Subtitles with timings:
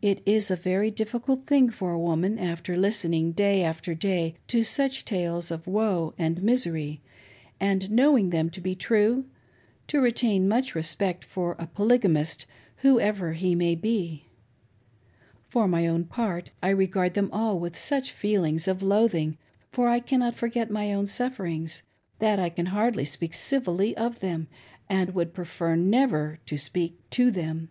[0.00, 4.08] It is a very difficult thing for a woman after listening, day "HE COULD jbST
[4.08, 7.00] AS WELL MARRY HIMSELF!" ^2^ after day, to such tales 6i woe and misery,
[7.60, 9.26] and knowing them to bte true,
[9.88, 12.46] to retain much respect for a polygamist,
[12.78, 14.24] whoever he may be.
[15.50, 19.36] For my own part I regard them all with such feelings of loathing—
[19.70, 21.82] for I cannot forget my own sufferings—
[22.20, 24.48] that I can hiardly speak civilly of them,
[24.88, 27.68] and would prefer never to speak to them.